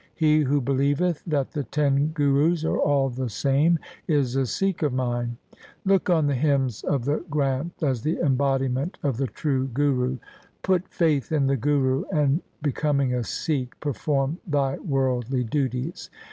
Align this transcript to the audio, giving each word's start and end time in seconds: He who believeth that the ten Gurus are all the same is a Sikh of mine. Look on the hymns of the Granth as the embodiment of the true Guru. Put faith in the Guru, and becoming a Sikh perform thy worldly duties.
He 0.15 0.39
who 0.39 0.61
believeth 0.61 1.21
that 1.27 1.51
the 1.51 1.61
ten 1.63 2.07
Gurus 2.07 2.65
are 2.65 2.79
all 2.79 3.11
the 3.11 3.29
same 3.29 3.77
is 4.07 4.35
a 4.35 4.47
Sikh 4.47 4.81
of 4.81 4.91
mine. 4.91 5.37
Look 5.85 6.09
on 6.09 6.25
the 6.25 6.33
hymns 6.33 6.81
of 6.83 7.05
the 7.05 7.19
Granth 7.29 7.83
as 7.83 8.01
the 8.01 8.17
embodiment 8.19 8.97
of 9.03 9.17
the 9.17 9.27
true 9.27 9.67
Guru. 9.67 10.17
Put 10.63 10.87
faith 10.87 11.31
in 11.31 11.45
the 11.45 11.55
Guru, 11.55 12.05
and 12.11 12.41
becoming 12.63 13.13
a 13.13 13.23
Sikh 13.23 13.79
perform 13.79 14.39
thy 14.47 14.79
worldly 14.79 15.43
duties. 15.43 16.09